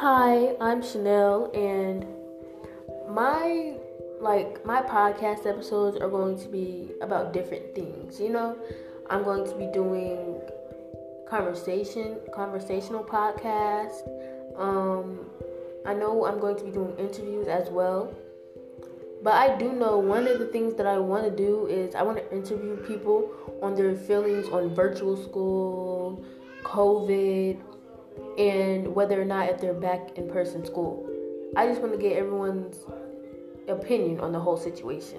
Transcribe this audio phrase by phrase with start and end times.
[0.00, 2.04] Hi, I'm Chanel, and
[3.08, 3.76] my
[4.20, 8.20] like my podcast episodes are going to be about different things.
[8.20, 8.58] You know,
[9.08, 10.38] I'm going to be doing
[11.26, 14.06] conversation, conversational podcast.
[14.58, 15.20] Um,
[15.86, 18.14] I know I'm going to be doing interviews as well.
[19.22, 22.02] But I do know one of the things that I want to do is I
[22.02, 23.30] want to interview people
[23.62, 26.22] on their feelings on virtual school,
[26.64, 27.62] COVID,
[28.96, 31.06] whether or not if they're back in person school.
[31.54, 32.78] I just want to get everyone's
[33.68, 35.18] opinion on the whole situation.